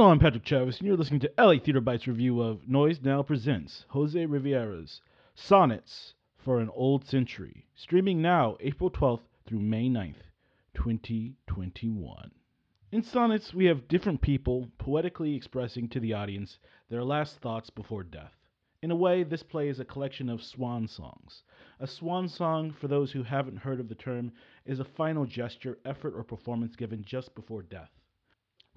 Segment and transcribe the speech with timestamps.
[0.00, 3.22] Hello, I'm Patrick Chavis, and you're listening to LA Theater Bites review of Noise Now
[3.22, 5.02] Presents Jose Rivera's
[5.34, 10.22] Sonnets for an Old Century, streaming now April 12th through May 9th,
[10.72, 12.30] 2021.
[12.90, 16.58] In sonnets, we have different people poetically expressing to the audience
[16.88, 18.32] their last thoughts before death.
[18.80, 21.42] In a way, this play is a collection of swan songs.
[21.78, 24.32] A swan song, for those who haven't heard of the term,
[24.64, 27.99] is a final gesture, effort, or performance given just before death.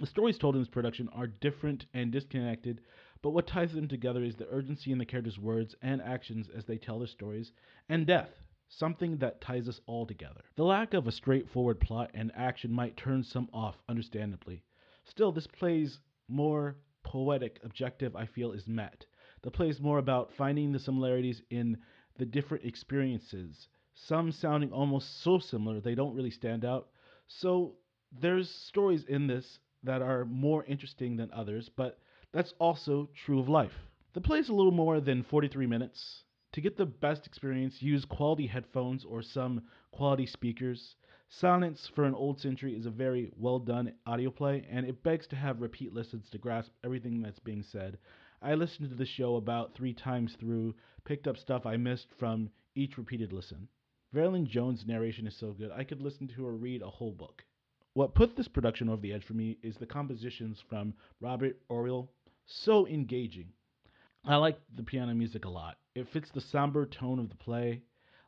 [0.04, 2.82] The stories told in this production are different and disconnected,
[3.22, 6.66] but what ties them together is the urgency in the characters' words and actions as
[6.66, 7.54] they tell their stories,
[7.88, 10.42] and death, something that ties us all together.
[10.58, 14.62] The lack of a straightforward plot and action might turn some off, understandably.
[15.06, 19.06] Still, this play's more poetic objective, I feel, is met.
[19.42, 21.78] The play is more about finding the similarities in
[22.18, 26.90] the different experiences, some sounding almost so similar they don't really stand out.
[27.26, 27.78] So,
[28.12, 32.00] there's stories in this that are more interesting than others, but
[32.32, 33.74] that's also true of life.
[34.14, 36.24] The play is a little more than 43 minutes.
[36.54, 40.96] To get the best experience, use quality headphones or some quality speakers.
[41.28, 45.26] Sonnets for an Old Century is a very well done audio play, and it begs
[45.28, 47.98] to have repeat listens to grasp everything that's being said.
[48.40, 52.52] I listened to the show about three times through, picked up stuff I missed from
[52.76, 53.68] each repeated listen.
[54.14, 57.44] Verlyn Jones' narration is so good, I could listen to her read a whole book.
[57.96, 62.08] What put this production over the edge for me is the compositions from Robert Oriol.
[62.46, 63.54] So engaging.
[64.26, 65.78] I like the piano music a lot.
[65.94, 67.84] It fits the somber tone of the play.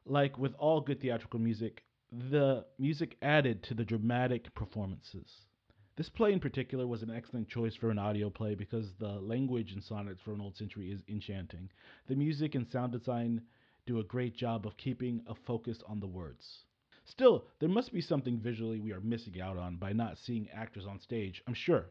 [0.05, 5.47] Like with all good theatrical music, the music added to the dramatic performances.
[5.95, 9.73] This play in particular was an excellent choice for an audio play because the language
[9.73, 11.71] in Sonnets for an Old Century is enchanting.
[12.08, 13.41] The music and sound design
[13.88, 16.66] do a great job of keeping a focus on the words.
[17.06, 20.88] Still, there must be something visually we are missing out on by not seeing actors
[20.88, 21.86] on stage, I'm sure.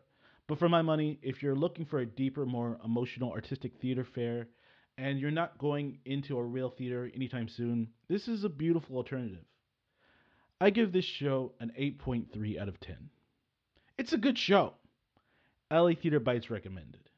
[0.48, 4.48] But for my money, if you're looking for a deeper, more emotional, artistic theater fare,
[4.98, 9.45] and you're not going into a real theater anytime soon, this is a beautiful alternative.
[10.61, 13.11] I give this show an 8.3 out of 10.
[13.96, 14.75] It's a good show.
[15.70, 17.08] LA Theater Bites recommended.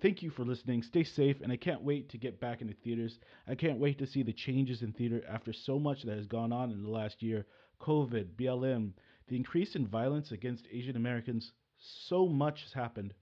[0.00, 0.84] Thank you for listening.
[0.84, 3.18] Stay safe, and I can't wait to get back into theaters.
[3.48, 6.52] I can't wait to see the changes in theater after so much that has gone
[6.52, 7.46] on in the last year
[7.80, 8.92] COVID, BLM,
[9.26, 11.50] the increase in violence against Asian Americans.
[11.78, 13.12] So much has happened.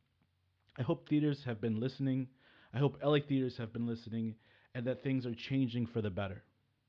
[0.78, 2.28] I hope theaters have been listening.
[2.75, 4.34] I hope LA theaters have been listening,
[4.75, 6.42] and that things are changing for the better.